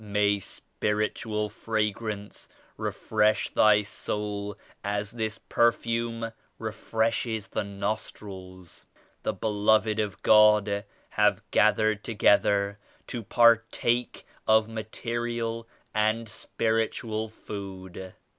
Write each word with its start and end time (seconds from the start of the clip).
"May 0.03 0.39
spiritual 0.39 1.47
fragrance 1.49 2.49
re 2.75 2.91
fresh 2.91 3.51
thy 3.51 3.83
soul 3.83 4.57
as 4.83 5.11
this 5.11 5.37
perfume 5.37 6.31
refreshes 6.57 7.49
the 7.49 7.63
nostrils." 7.63 8.87
"The 9.21 9.33
Beloved 9.33 9.99
of 9.99 10.19
God 10.23 10.85
have 11.11 11.43
gathered 11.51 12.03
together 12.03 12.79
to 13.05 13.21
partake 13.21 14.25
of 14.47 14.67
material 14.67 15.67
and 15.93 16.27
spiritual 16.27 17.29
food." 17.29 18.15